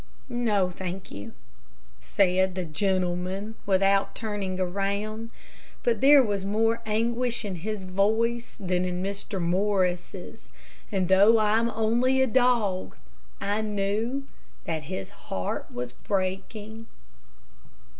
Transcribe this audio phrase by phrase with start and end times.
[0.29, 1.31] "No, thank you,"
[1.99, 5.29] said the gentleman, without turning around;
[5.83, 9.39] but there was more anguish in his voice than in Mr.
[9.39, 10.49] Morris's,
[10.91, 12.95] and though I am only a dog,
[13.39, 14.23] I knew
[14.65, 16.87] that his heart was breaking.